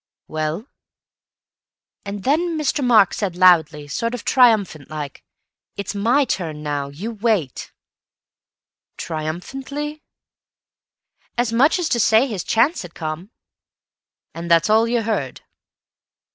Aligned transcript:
"Well?" 0.27 0.65
"And 2.05 2.23
then 2.23 2.57
Mr. 2.57 2.83
Mark 2.83 3.13
said 3.13 3.35
loudly—sort 3.35 4.15
of 4.15 4.25
triumphant 4.25 4.89
like—'It's 4.89 5.93
my 5.93 6.25
turn 6.25 6.63
now. 6.63 6.89
You 6.89 7.11
wait.'" 7.11 7.71
"Triumphantly?" 8.97 10.01
"As 11.37 11.53
much 11.53 11.77
as 11.77 11.87
to 11.89 11.99
say 11.99 12.25
his 12.25 12.43
chance 12.43 12.81
had 12.81 12.95
come." 12.95 13.29
"And 14.33 14.49
that's 14.49 14.71
all 14.71 14.87
you 14.87 15.03
heard?" 15.03 15.41